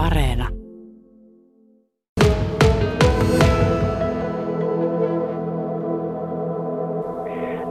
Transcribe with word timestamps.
Areena. 0.00 0.48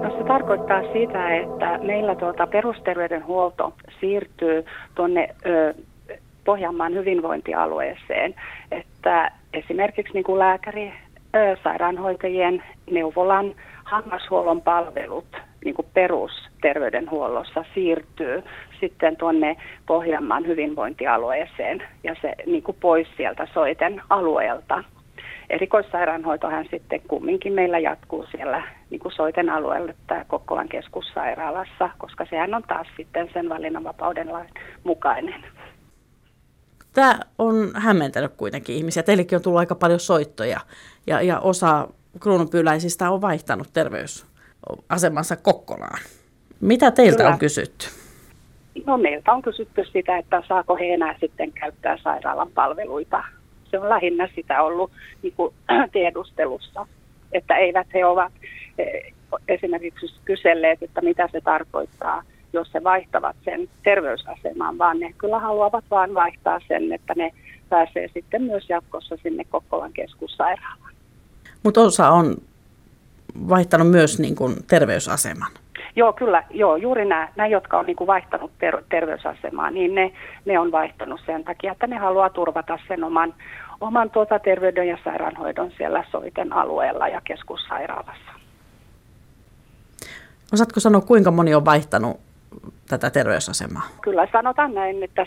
No 0.04 0.18
se 0.18 0.24
tarkoittaa 0.28 0.82
sitä, 0.94 1.36
että 1.36 1.80
meillä 1.84 2.16
tuota 2.16 2.48
perusterveydenhuolto 2.48 3.74
siirtyy 4.00 4.66
tuonne 4.96 5.30
ö, 5.46 5.74
Pohjanmaan 6.46 6.94
hyvinvointialueeseen, 6.94 8.36
että 8.72 9.32
esimerkiksi 9.54 10.14
niin 10.14 10.24
kuin 10.24 10.40
lääkäri, 10.40 10.94
ö, 11.36 11.58
sairaanhoitajien, 11.64 12.64
neuvolan, 12.92 13.56
hammashuollon 13.84 14.62
palvelut 14.62 15.49
niin 15.66 15.76
kuin 15.76 15.88
perusterveydenhuollossa 15.94 17.66
siirtyy 17.74 18.44
sitten 18.80 19.18
tuonne 19.18 19.58
Pohjanmaan 19.86 20.48
hyvinvointialueeseen 20.48 21.84
ja 22.04 22.16
se 22.22 22.36
niin 22.46 22.64
kuin 22.64 22.78
pois 22.80 23.08
sieltä 23.18 23.48
soiten 23.54 24.02
alueelta. 24.10 24.84
Erikoissairaanhoitohan 25.50 26.66
sitten 26.72 27.02
kumminkin 27.08 27.54
meillä 27.54 27.80
jatkuu 27.80 28.26
siellä 28.32 28.64
niin 28.90 29.00
kuin 29.00 29.12
soiten 29.12 29.50
alueella 29.50 29.94
tämä 30.08 30.26
Kokkolan 30.28 30.70
keskussairaalassa, 30.70 31.90
koska 31.98 32.26
sehän 32.30 32.54
on 32.54 32.64
taas 32.64 32.88
sitten 32.98 33.30
sen 33.34 33.50
valinnanvapauden 33.50 34.34
lain 34.34 34.50
mukainen. 34.84 35.46
Tämä 36.94 37.20
on 37.38 37.72
hämmentänyt 37.76 38.32
kuitenkin 38.38 38.76
ihmisiä. 38.76 39.04
Teillekin 39.04 39.36
on 39.36 39.42
tullut 39.42 39.60
aika 39.60 39.76
paljon 39.76 40.00
soittoja 40.00 40.60
ja, 41.08 41.22
ja 41.22 41.40
osa 41.40 41.88
kruununpyyläisistä 42.20 43.10
on 43.12 43.22
vaihtanut 43.22 43.68
terveysasemansa 44.70 45.36
Kokkolaan. 45.36 46.00
Mitä 46.62 46.92
teiltä 46.92 47.18
Kyllä. 47.18 47.30
on 47.30 47.40
kysytty? 47.40 47.88
No 48.86 48.98
meiltä 48.98 49.34
on 49.34 49.42
kysytty 49.42 49.86
sitä, 49.94 50.18
että 50.18 50.44
saako 50.48 50.76
he 50.76 50.94
enää 50.94 51.16
sitten 51.20 51.52
käyttää 51.52 51.98
sairaalan 52.04 52.52
palveluita. 52.56 53.24
Se 53.72 53.80
on 53.80 53.90
lähinnä 53.90 54.30
sitä 54.36 54.64
ollut 54.64 54.92
niin 55.24 55.34
kuin, 55.38 55.54
tiedustelussa, 55.92 56.88
että 57.32 57.58
eivät 57.58 57.88
he 57.94 58.06
ovat 58.06 58.32
eh, 58.78 59.14
esimerkiksi 59.48 60.14
kyselleet, 60.26 60.84
että 60.84 61.02
mitä 61.02 61.30
se 61.32 61.42
tarkoittaa, 61.42 62.24
jos 62.54 62.74
he 62.74 62.84
vaihtavat 62.84 63.36
sen 63.46 63.70
terveysasemaan, 63.84 64.78
vaan 64.78 65.00
ne 65.00 65.14
kyllä 65.18 65.40
haluavat 65.40 65.86
vain 65.92 66.14
vaihtaa 66.14 66.60
sen, 66.68 66.94
että 66.94 67.14
ne 67.16 67.32
pääsee 67.70 68.10
sitten 68.14 68.42
myös 68.42 68.70
jatkossa 68.70 69.18
sinne 69.24 69.44
Kokkolan 69.44 69.94
keskussairaalaan. 69.94 70.94
Mutta 71.64 71.82
osa 71.82 72.10
on 72.10 72.36
vaihtanut 73.50 73.92
myös 73.92 74.20
niin 74.20 74.36
kuin 74.36 74.56
terveysaseman. 74.68 75.52
Joo, 75.96 76.14
kyllä. 76.14 76.44
Joo, 76.50 76.76
juuri 76.76 77.06
nämä, 77.06 77.30
nämä 77.36 77.48
jotka 77.48 77.80
on 77.80 77.86
niin 77.86 77.96
kuin 77.96 78.08
vaihtanut 78.08 78.52
ter- 78.60 78.84
terveysasemaa, 78.90 79.72
niin 79.72 79.96
ne, 79.96 80.12
ne 80.46 80.60
on 80.60 80.72
vaihtanut 80.72 81.22
sen 81.26 81.44
takia, 81.44 81.72
että 81.72 81.88
ne 81.88 81.98
haluaa 81.98 82.30
turvata 82.30 82.80
sen 82.88 83.04
oman, 83.04 83.34
oman 83.82 84.10
tuota 84.10 84.40
terveyden 84.40 84.88
ja 84.88 84.98
sairaanhoidon 85.04 85.72
siellä 85.78 86.04
soiten 86.12 86.54
alueella 86.54 87.08
ja 87.08 87.22
keskussairaalassa. 87.24 88.32
Osaatko 90.54 90.80
sanoa, 90.80 91.02
kuinka 91.02 91.32
moni 91.32 91.56
on 91.56 91.66
vaihtanut 91.66 92.20
tätä 92.90 93.10
terveysasemaa? 93.10 93.88
Kyllä 94.02 94.28
sanotaan 94.32 94.74
näin, 94.74 95.04
että 95.04 95.26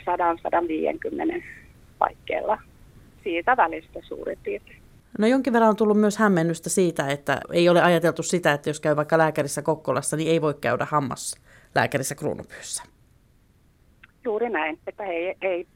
100-150 1.38 1.42
paikkeilla 1.98 2.58
siitä 3.24 3.56
välistä 3.56 3.98
suurin 4.02 4.38
piirtein. 4.42 4.82
No 5.18 5.26
jonkin 5.26 5.52
verran 5.52 5.68
on 5.68 5.76
tullut 5.76 6.00
myös 6.00 6.18
hämmennystä 6.18 6.70
siitä, 6.70 7.08
että 7.08 7.40
ei 7.52 7.68
ole 7.68 7.82
ajateltu 7.82 8.22
sitä, 8.22 8.52
että 8.52 8.70
jos 8.70 8.80
käy 8.80 8.96
vaikka 8.96 9.18
lääkärissä 9.18 9.62
Kokkolassa, 9.62 10.16
niin 10.16 10.30
ei 10.30 10.42
voi 10.42 10.54
käydä 10.60 10.86
hammaslääkärissä 10.90 12.14
Kruunupyyssä. 12.14 12.82
Juuri 14.24 14.50
näin, 14.50 14.78
että 14.86 15.04
he, 15.04 15.36
he, 15.42 15.66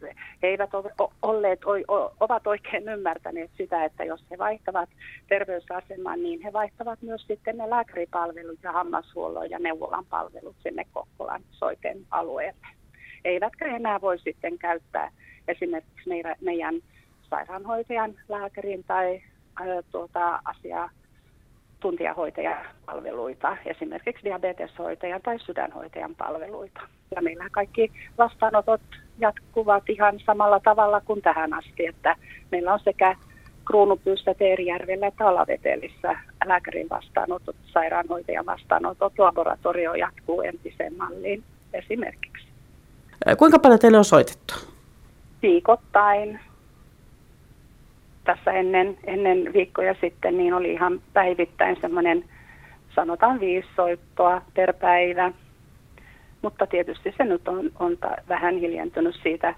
he 0.42 0.48
eivät 0.48 0.74
ole 0.74 0.92
olleet, 1.22 1.60
o, 1.64 2.14
ovat 2.20 2.46
oikein 2.46 2.88
ymmärtäneet 2.88 3.50
sitä, 3.56 3.84
että 3.84 4.04
jos 4.04 4.24
he 4.30 4.38
vaihtavat 4.38 4.88
terveysaseman, 5.28 6.22
niin 6.22 6.42
he 6.42 6.52
vaihtavat 6.52 7.02
myös 7.02 7.26
sitten 7.26 7.58
ne 7.58 7.70
lääkäripalvelut 7.70 8.58
ja 8.62 8.72
hammashuollon 8.72 9.50
ja 9.50 9.58
neuvolan 9.58 10.06
palvelut 10.06 10.56
sinne 10.62 10.84
Kokkolan 10.92 11.42
soiten 11.50 11.98
alueelle. 12.10 12.66
Eivätkä 13.24 13.76
enää 13.76 14.00
voi 14.00 14.18
sitten 14.18 14.58
käyttää 14.58 15.12
esimerkiksi 15.48 16.08
meidän, 16.08 16.36
meidän 16.40 16.74
sairaanhoitajan, 17.30 18.14
lääkärin 18.28 18.84
tai 18.84 19.22
tuota, 19.92 20.40
asiaa 20.44 20.90
tuntijahoitajan 21.80 22.66
palveluita, 22.86 23.56
esimerkiksi 23.64 24.24
diabeteshoitajan 24.24 25.22
tai 25.22 25.38
sydänhoitajan 25.38 26.14
palveluita. 26.14 26.80
Ja 27.16 27.22
meillä 27.22 27.48
kaikki 27.52 27.92
vastaanotot 28.18 28.80
jatkuvat 29.18 29.90
ihan 29.90 30.20
samalla 30.26 30.60
tavalla 30.60 31.00
kuin 31.00 31.22
tähän 31.22 31.54
asti, 31.54 31.86
että 31.86 32.16
meillä 32.52 32.72
on 32.72 32.80
sekä 32.84 33.16
Kruunupyyssä, 33.64 34.34
Teerijärvellä 34.34 35.06
että 35.06 35.28
Alavetelissä 35.28 36.16
lääkärin 36.44 36.88
vastaanotot, 36.90 37.56
sairaanhoitajan 37.66 38.46
vastaanotot, 38.46 39.18
laboratorio 39.18 39.94
jatkuu 39.94 40.42
entiseen 40.42 40.96
malliin 40.96 41.44
esimerkiksi. 41.72 42.46
Kuinka 43.38 43.58
paljon 43.58 43.80
teille 43.80 43.98
on 43.98 44.04
soitettu? 44.04 44.54
Viikoittain 45.42 46.40
tässä 48.26 48.52
ennen, 48.52 48.96
ennen 49.04 49.52
viikkoja 49.52 49.94
sitten, 50.00 50.38
niin 50.38 50.54
oli 50.54 50.72
ihan 50.72 51.00
päivittäin 51.12 51.76
semmoinen, 51.80 52.24
sanotaan 52.94 53.40
viisi 53.40 53.68
soittoa 53.76 54.42
per 54.54 54.72
päivä. 54.72 55.32
Mutta 56.42 56.66
tietysti 56.66 57.14
se 57.16 57.24
nyt 57.24 57.48
on, 57.48 57.70
on 57.78 57.96
ta, 57.98 58.10
vähän 58.28 58.56
hiljentynyt 58.56 59.14
siitä 59.22 59.54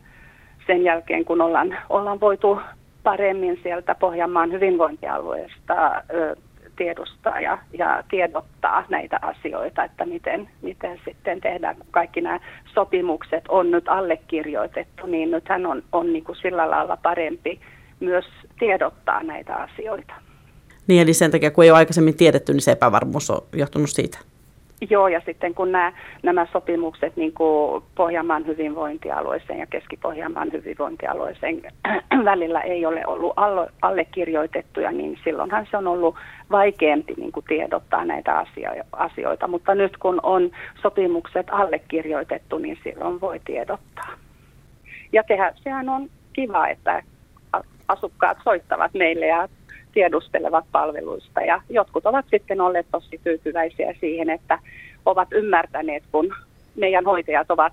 sen 0.66 0.84
jälkeen, 0.84 1.24
kun 1.24 1.40
ollaan, 1.40 1.78
ollaan 1.88 2.20
voitu 2.20 2.60
paremmin 3.02 3.60
sieltä 3.62 3.94
Pohjanmaan 3.94 4.52
hyvinvointialueesta 4.52 6.02
ö, 6.14 6.36
tiedostaa 6.76 7.40
ja, 7.40 7.58
ja 7.78 8.02
tiedottaa 8.10 8.84
näitä 8.88 9.18
asioita, 9.22 9.84
että 9.84 10.04
miten, 10.04 10.48
miten 10.62 11.00
sitten 11.04 11.40
tehdään, 11.40 11.76
kun 11.76 11.86
kaikki 11.90 12.20
nämä 12.20 12.40
sopimukset 12.74 13.44
on 13.48 13.70
nyt 13.70 13.88
allekirjoitettu, 13.88 15.06
niin 15.06 15.30
nythän 15.30 15.66
on, 15.66 15.82
on 15.92 16.12
niin 16.12 16.24
kuin 16.24 16.36
sillä 16.36 16.70
lailla 16.70 16.96
parempi 17.02 17.60
myös 18.00 18.24
tiedottaa 18.58 19.22
näitä 19.22 19.56
asioita. 19.56 20.14
Niin, 20.86 21.02
eli 21.02 21.14
sen 21.14 21.30
takia, 21.30 21.50
kun 21.50 21.64
ei 21.64 21.70
ole 21.70 21.78
aikaisemmin 21.78 22.16
tiedetty, 22.16 22.52
niin 22.52 22.60
se 22.60 22.72
epävarmuus 22.72 23.30
on 23.30 23.42
johtunut 23.52 23.90
siitä. 23.90 24.18
Joo, 24.90 25.08
ja 25.08 25.20
sitten 25.26 25.54
kun 25.54 25.72
nämä, 25.72 25.92
nämä 26.22 26.46
sopimukset 26.52 27.16
niin 27.16 27.32
kuin 27.32 27.82
Pohjanmaan 27.94 28.46
hyvinvointialueeseen 28.46 29.58
ja 29.58 29.66
Keski-Pohjanmaan 29.66 30.52
hyvinvointialueeseen 30.52 31.62
välillä 32.24 32.60
ei 32.60 32.86
ole 32.86 33.06
ollut 33.06 33.32
allekirjoitettuja, 33.82 34.92
niin 34.92 35.18
silloinhan 35.24 35.66
se 35.70 35.76
on 35.76 35.86
ollut 35.86 36.14
vaikeampi 36.50 37.14
niin 37.16 37.32
kuin 37.32 37.44
tiedottaa 37.48 38.04
näitä 38.04 38.44
asioita. 38.92 39.48
Mutta 39.48 39.74
nyt 39.74 39.96
kun 39.96 40.20
on 40.22 40.50
sopimukset 40.82 41.46
allekirjoitettu, 41.50 42.58
niin 42.58 42.78
silloin 42.84 43.20
voi 43.20 43.40
tiedottaa. 43.44 44.12
Ja 45.12 45.22
tehdä, 45.22 45.52
sehän 45.64 45.88
on 45.88 46.10
kiva, 46.32 46.68
että 46.68 47.02
asukkaat 47.88 48.38
soittavat 48.44 48.94
meille 48.94 49.26
ja 49.26 49.48
tiedustelevat 49.92 50.64
palveluista. 50.72 51.40
Ja 51.40 51.62
jotkut 51.70 52.06
ovat 52.06 52.26
sitten 52.30 52.60
olleet 52.60 52.86
tosi 52.92 53.20
tyytyväisiä 53.24 53.94
siihen, 54.00 54.30
että 54.30 54.58
ovat 55.06 55.28
ymmärtäneet, 55.32 56.02
kun 56.12 56.34
meidän 56.76 57.04
hoitajat 57.04 57.50
ovat, 57.50 57.72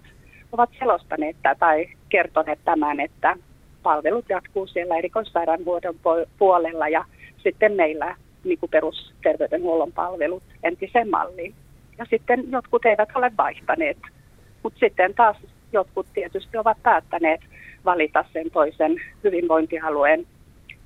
ovat 0.51 0.69
selostaneet 0.79 1.35
tai 1.59 1.89
kertoneet 2.09 2.59
tämän, 2.65 2.99
että 2.99 3.35
palvelut 3.83 4.25
jatkuu 4.29 4.67
siellä 4.67 4.97
erikoissairaanhuollon 4.97 5.95
puolella 6.37 6.87
ja 6.87 7.05
sitten 7.43 7.73
meillä 7.73 8.15
niin 8.43 8.59
kuin 8.59 8.69
perusterveydenhuollon 8.69 9.91
palvelut 9.91 10.43
entiseen 10.63 11.09
malliin. 11.09 11.53
Ja 11.97 12.05
sitten 12.09 12.51
jotkut 12.51 12.85
eivät 12.85 13.09
ole 13.15 13.31
vaihtaneet, 13.37 13.97
mutta 14.63 14.79
sitten 14.79 15.13
taas 15.13 15.37
jotkut 15.71 16.07
tietysti 16.13 16.57
ovat 16.57 16.77
päättäneet 16.83 17.41
valita 17.85 18.25
sen 18.33 18.51
toisen 18.51 19.01
hyvinvointialueen 19.23 20.27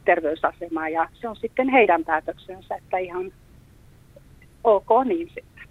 terveysasemaa 0.06 0.90
ja 0.90 1.10
se 1.14 1.28
on 1.28 1.36
sitten 1.36 1.70
heidän 1.70 2.06
päätöksensä, 2.06 2.76
että 2.76 2.98
ihan 2.98 3.32
ok 4.64 4.88
niin 5.06 5.28
sitten. 5.28 5.64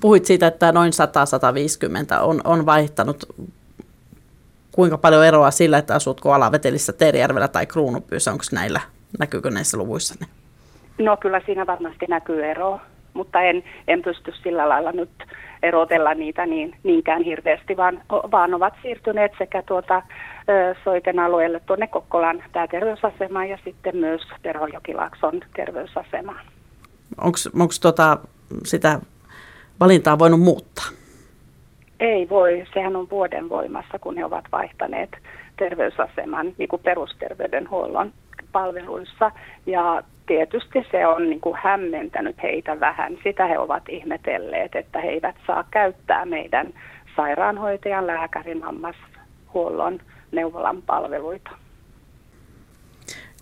Puhuit 0.00 0.24
siitä, 0.24 0.46
että 0.46 0.72
noin 0.72 0.92
100-150 2.18 2.22
on, 2.22 2.40
on 2.44 2.66
vaihtanut. 2.66 3.24
Kuinka 4.72 4.98
paljon 4.98 5.26
eroa 5.26 5.50
sillä, 5.50 5.78
että 5.78 5.94
asutko 5.94 6.32
Alavetelissä, 6.32 6.92
Teerijärvellä 6.92 7.48
tai 7.48 7.66
Kruunupyyssä? 7.66 8.32
Onko 8.32 8.44
näillä, 8.52 8.80
näkyykö 9.18 9.50
näissä 9.50 9.78
luvuissa 9.78 10.14
ne? 10.20 10.26
No 11.04 11.16
kyllä 11.16 11.40
siinä 11.46 11.66
varmasti 11.66 12.06
näkyy 12.08 12.44
ero, 12.44 12.80
mutta 13.14 13.40
en, 13.40 13.64
en 13.88 14.02
pysty 14.02 14.32
sillä 14.42 14.68
lailla 14.68 14.92
nyt 14.92 15.10
erotella 15.62 16.14
niitä 16.14 16.46
niin, 16.46 16.76
niinkään 16.82 17.22
hirveästi, 17.22 17.76
vaan, 17.76 18.02
vaan 18.10 18.54
ovat 18.54 18.74
siirtyneet 18.82 19.32
sekä 19.38 19.62
tuota, 19.62 20.02
Soiten 20.84 21.18
alueelle 21.18 21.60
tuonne 21.66 21.86
Kokkolan 21.86 22.44
tämä 22.52 22.66
terveysasema 22.66 23.44
ja 23.44 23.58
sitten 23.64 23.96
myös 23.96 24.22
Terhojokilakson 24.42 25.40
terveysasema. 25.56 26.34
Onko 27.20 27.38
tota, 27.82 28.18
sitä 28.64 29.00
valintaa 29.80 30.18
voinut 30.18 30.40
muuttaa? 30.40 30.84
Ei 32.00 32.28
voi, 32.28 32.64
sehän 32.74 32.96
on 32.96 33.10
vuoden 33.10 33.48
voimassa, 33.48 33.98
kun 33.98 34.16
he 34.16 34.24
ovat 34.24 34.44
vaihtaneet 34.52 35.10
terveysaseman 35.58 36.52
niin 36.58 36.68
kuin 36.68 36.82
perusterveydenhuollon 36.82 38.12
palveluissa. 38.52 39.30
Ja 39.66 40.02
tietysti 40.26 40.86
se 40.90 41.06
on 41.06 41.30
niin 41.30 41.40
kuin 41.40 41.58
hämmentänyt 41.62 42.42
heitä 42.42 42.80
vähän. 42.80 43.18
Sitä 43.24 43.46
he 43.46 43.58
ovat 43.58 43.82
ihmetelleet, 43.88 44.74
että 44.76 45.00
he 45.00 45.08
eivät 45.08 45.36
saa 45.46 45.64
käyttää 45.70 46.24
meidän 46.24 46.74
sairaanhoitajan, 47.16 48.06
lääkärin, 48.06 48.62
hammashuollon, 48.62 49.98
neuvolan 50.32 50.82
palveluita. 50.82 51.50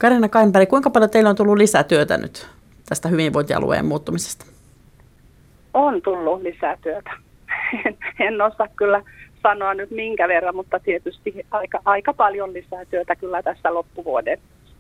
Karina 0.01 0.29
Kainberg, 0.29 0.69
kuinka 0.69 0.91
paljon 0.91 1.11
teillä 1.11 1.31
on 1.31 1.37
tullut 1.37 1.57
lisätyötä 1.57 2.17
nyt 2.17 2.47
tästä 2.89 3.09
hyvinvointialueen 3.09 3.87
muuttumisesta? 3.87 4.47
On 5.75 6.03
tullut 6.03 6.43
lisätyötä. 6.43 7.11
En, 7.87 7.97
en 8.19 8.43
osaa 8.43 8.69
kyllä 8.77 9.03
sanoa 9.43 9.75
nyt 9.75 9.91
minkä 9.91 10.29
verran, 10.29 10.57
mutta 10.57 10.79
tietysti 10.79 11.47
aika, 11.51 11.81
aika 11.85 12.13
paljon 12.13 12.53
lisätyötä 12.53 13.17
kyllä 13.17 13.43
tässä 13.43 13.75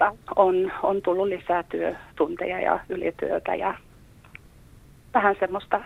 loppuvuodesta 0.00 0.32
on, 0.36 0.72
on 0.82 1.02
tullut 1.02 1.28
lisää 1.28 1.62
työtunteja 1.62 2.60
ja 2.60 2.80
ylityötä 2.88 3.54
ja 3.54 3.74
vähän 5.14 5.36
semmoista 5.40 5.80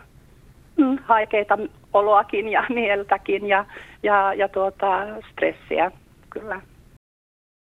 mm, 0.77 0.99
haikeita 1.03 1.59
oloakin 1.93 2.49
ja 2.49 2.65
mieltäkin 2.75 3.47
ja, 3.47 3.65
ja, 4.03 4.35
ja 4.35 4.49
tuota, 4.49 5.07
stressiä 5.33 5.91
kyllä. 6.31 6.61